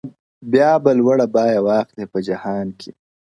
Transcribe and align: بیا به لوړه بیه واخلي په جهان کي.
بیا 0.51 0.69
به 0.83 0.91
لوړه 0.99 1.25
بیه 1.35 1.59
واخلي 1.67 2.05
په 2.11 2.19
جهان 2.27 2.67
کي. 2.79 2.91